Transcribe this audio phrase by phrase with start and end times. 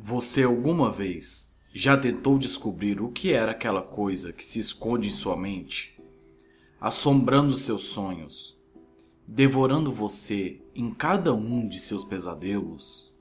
[0.00, 5.10] Você alguma vez já tentou descobrir o que era aquela coisa que se esconde em
[5.10, 6.00] sua mente,
[6.80, 8.56] assombrando seus sonhos,
[9.26, 13.12] devorando você em cada um de seus pesadelos?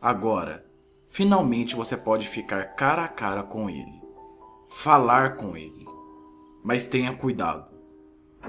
[0.00, 0.66] Agora,
[1.08, 4.02] finalmente você pode ficar cara a cara com ele,
[4.66, 5.86] falar com ele.
[6.64, 7.70] Mas tenha cuidado.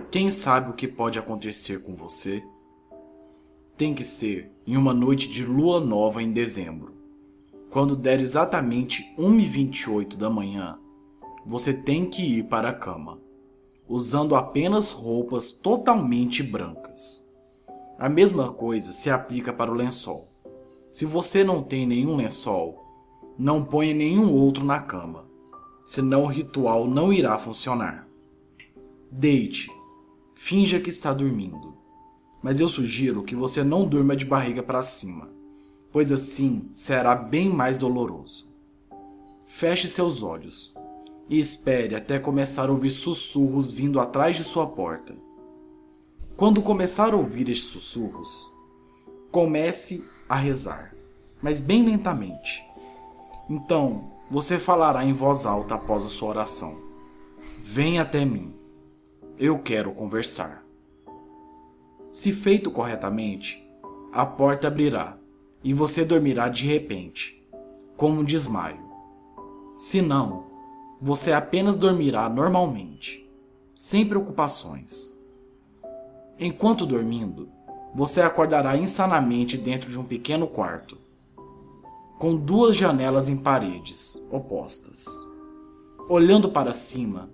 [0.09, 2.43] Quem sabe o que pode acontecer com você?
[3.77, 6.92] Tem que ser em uma noite de lua nova em dezembro.
[7.73, 10.77] Quando der exatamente 1h28 da manhã,
[11.43, 13.19] você tem que ir para a cama,
[13.89, 17.27] usando apenas roupas totalmente brancas.
[17.97, 20.31] A mesma coisa se aplica para o lençol.
[20.91, 22.79] Se você não tem nenhum lençol,
[23.39, 25.25] não ponha nenhum outro na cama,
[25.83, 28.07] senão o ritual não irá funcionar.
[29.09, 29.67] Deite,
[30.35, 31.73] finja que está dormindo,
[32.39, 35.33] mas eu sugiro que você não durma de barriga para cima
[35.93, 38.51] pois assim será bem mais doloroso.
[39.45, 40.73] Feche seus olhos
[41.29, 45.15] e espere até começar a ouvir sussurros vindo atrás de sua porta.
[46.35, 48.51] Quando começar a ouvir estes sussurros,
[49.31, 50.95] comece a rezar,
[51.39, 52.65] mas bem lentamente.
[53.47, 56.75] Então, você falará em voz alta após a sua oração:
[57.59, 58.51] Vem até mim.
[59.37, 60.65] Eu quero conversar.
[62.09, 63.63] Se feito corretamente,
[64.11, 65.17] a porta abrirá
[65.63, 67.41] e você dormirá de repente,
[67.95, 68.83] como um desmaio.
[69.77, 70.45] Se não,
[71.01, 73.29] você apenas dormirá normalmente,
[73.75, 75.17] sem preocupações.
[76.39, 77.49] Enquanto dormindo,
[77.93, 80.97] você acordará insanamente dentro de um pequeno quarto,
[82.17, 85.05] com duas janelas em paredes opostas.
[86.09, 87.29] Olhando para cima,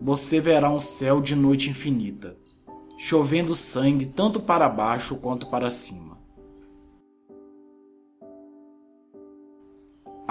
[0.00, 2.36] você verá um céu de noite infinita,
[2.96, 6.09] chovendo sangue tanto para baixo quanto para cima.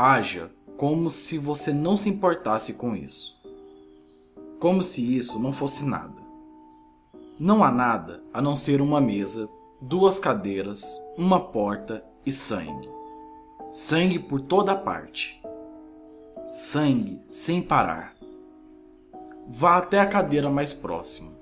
[0.01, 3.37] Haja como se você não se importasse com isso.
[4.57, 6.15] Como se isso não fosse nada.
[7.37, 9.49] Não há nada a não ser uma mesa,
[9.81, 12.89] duas cadeiras, uma porta e sangue.
[13.73, 15.37] Sangue por toda parte.
[16.47, 18.15] Sangue sem parar.
[19.49, 21.33] Vá até a cadeira mais próxima.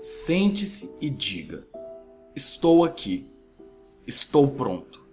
[0.00, 1.66] Sente-se e diga:
[2.36, 3.28] Estou aqui.
[4.06, 5.04] Estou pronto.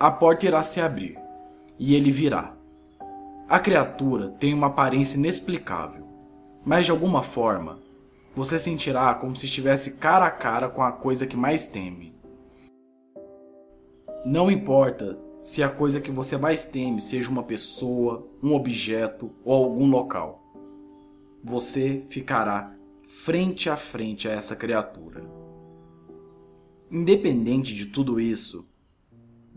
[0.00, 1.25] A porta irá se abrir
[1.78, 2.56] e ele virá.
[3.48, 6.06] A criatura tem uma aparência inexplicável,
[6.64, 7.78] mas de alguma forma
[8.34, 12.14] você sentirá como se estivesse cara a cara com a coisa que mais teme.
[14.26, 19.64] Não importa se a coisa que você mais teme seja uma pessoa, um objeto ou
[19.64, 20.42] algum local.
[21.44, 22.74] Você ficará
[23.08, 25.24] frente a frente a essa criatura.
[26.90, 28.68] Independente de tudo isso,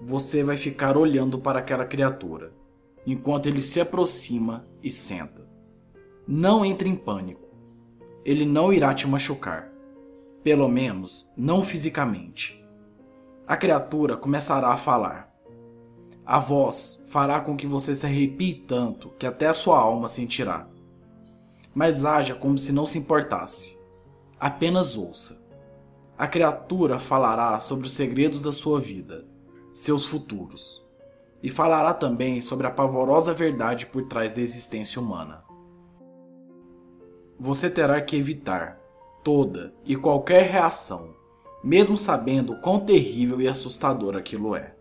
[0.02, 2.54] você vai ficar olhando para aquela criatura,
[3.06, 5.46] enquanto ele se aproxima e senta.
[6.26, 7.50] Não entre em pânico.
[8.24, 9.70] Ele não irá te machucar.
[10.42, 12.66] Pelo menos, não fisicamente.
[13.46, 15.34] A criatura começará a falar.
[16.26, 20.68] A voz fará com que você se arrepie tanto que até a sua alma sentirá.
[21.74, 23.78] Mas haja como se não se importasse.
[24.40, 25.46] Apenas ouça.
[26.18, 29.26] A criatura falará sobre os segredos da sua vida
[29.72, 30.86] seus futuros,
[31.42, 35.44] e falará também sobre a pavorosa verdade por trás da existência humana.
[37.40, 38.80] Você terá que evitar
[39.24, 41.16] toda e qualquer reação,
[41.64, 44.76] mesmo sabendo quão terrível e assustador aquilo é.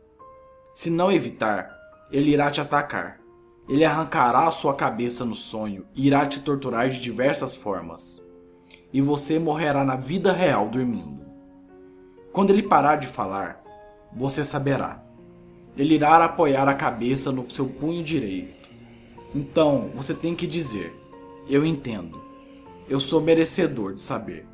[0.74, 1.76] Se não evitar,
[2.10, 3.20] ele irá te atacar.
[3.68, 8.24] Ele arrancará a sua cabeça no sonho e irá te torturar de diversas formas.
[8.92, 11.26] E você morrerá na vida real dormindo.
[12.32, 13.62] Quando ele parar de falar,
[14.12, 15.02] você saberá.
[15.76, 18.68] Ele irá apoiar a cabeça no seu punho direito.
[19.34, 20.94] Então você tem que dizer:
[21.48, 22.20] Eu entendo.
[22.88, 24.46] Eu sou merecedor de saber.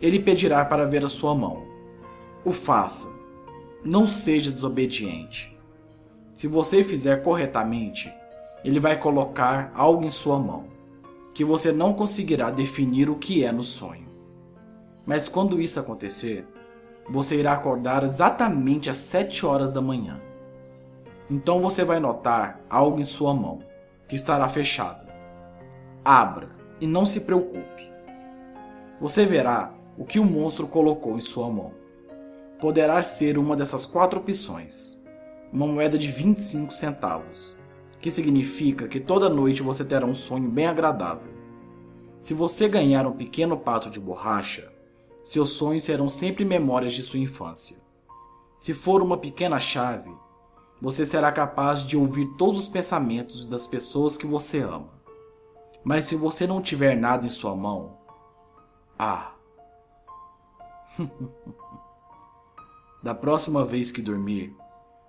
[0.00, 1.66] Ele pedirá para ver a sua mão.
[2.44, 3.18] O faça.
[3.84, 5.56] Não seja desobediente.
[6.32, 8.12] Se você fizer corretamente,
[8.64, 10.66] ele vai colocar algo em sua mão,
[11.34, 14.08] que você não conseguirá definir o que é no sonho.
[15.04, 16.46] Mas quando isso acontecer,
[17.10, 20.20] você irá acordar exatamente às 7 horas da manhã.
[21.30, 23.60] Então você vai notar algo em sua mão,
[24.08, 25.06] que estará fechada.
[26.04, 26.48] Abra
[26.80, 27.90] e não se preocupe.
[29.00, 31.72] Você verá o que o monstro colocou em sua mão.
[32.60, 35.02] Poderá ser uma dessas quatro opções:
[35.52, 37.58] uma moeda de 25 centavos,
[38.00, 41.32] que significa que toda noite você terá um sonho bem agradável.
[42.18, 44.72] Se você ganhar um pequeno pato de borracha,
[45.22, 47.76] seus sonhos serão sempre memórias de sua infância.
[48.60, 50.10] Se for uma pequena chave,
[50.80, 54.98] você será capaz de ouvir todos os pensamentos das pessoas que você ama.
[55.84, 57.98] Mas se você não tiver nada em sua mão,
[58.98, 59.32] ah.
[63.02, 64.54] da próxima vez que dormir,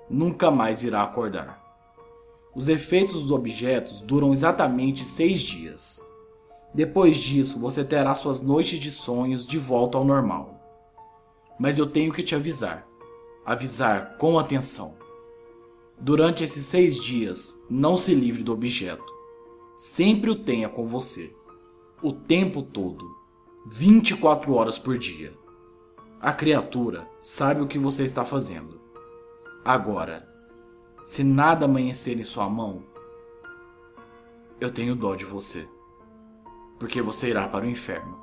[0.10, 1.60] nunca mais irá acordar.
[2.56, 6.04] Os efeitos dos objetos duram exatamente seis dias.
[6.74, 10.60] Depois disso, você terá suas noites de sonhos de volta ao normal.
[11.60, 12.88] Mas eu tenho que te avisar.
[13.46, 14.98] Avisar com atenção.
[16.00, 19.04] Durante esses seis dias, não se livre do objeto.
[19.76, 21.36] Sempre o tenha com você.
[22.02, 23.04] O tempo todo.
[23.66, 25.34] 24 horas por dia.
[26.22, 28.80] A criatura sabe o que você está fazendo.
[29.66, 30.28] Agora,
[31.06, 32.84] se nada amanhecer em sua mão,
[34.60, 35.68] eu tenho dó de você.
[36.80, 38.18] Porque você irá para o inferno.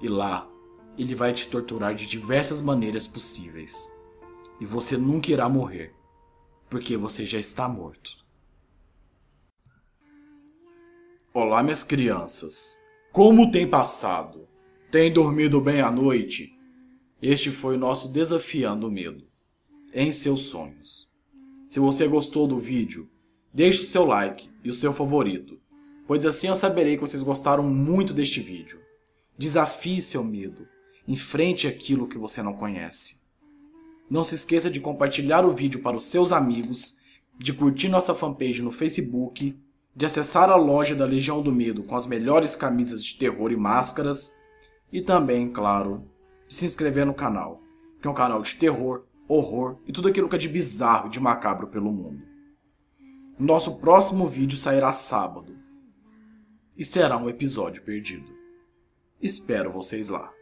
[0.00, 0.48] E lá,
[0.96, 3.90] ele vai te torturar de diversas maneiras possíveis.
[4.60, 5.96] E você nunca irá morrer
[6.68, 8.24] porque você já está morto.
[11.32, 12.82] Olá, minhas crianças.
[13.12, 14.48] Como tem passado?
[14.90, 16.52] Tem dormido bem à noite?
[17.20, 19.24] Este foi o nosso Desafiando o Medo
[19.92, 21.08] em seus sonhos.
[21.68, 23.08] Se você gostou do vídeo,
[23.52, 25.60] deixe o seu like e o seu favorito,
[26.06, 28.80] pois assim eu saberei que vocês gostaram muito deste vídeo.
[29.36, 30.66] Desafie seu medo,
[31.06, 33.26] enfrente aquilo que você não conhece.
[34.08, 36.96] Não se esqueça de compartilhar o vídeo para os seus amigos,
[37.36, 39.58] de curtir nossa fanpage no Facebook,
[39.94, 43.56] de acessar a loja da Legião do Medo com as melhores camisas de terror e
[43.56, 44.32] máscaras,
[44.92, 46.08] e também, claro,
[46.48, 47.60] de se inscrever no canal,
[48.00, 51.10] que é um canal de terror, horror e tudo aquilo que é de bizarro e
[51.10, 52.22] de macabro pelo mundo.
[53.38, 55.65] Nosso próximo vídeo sairá sábado
[56.76, 58.36] e será um episódio perdido.
[59.20, 60.35] Espero vocês lá.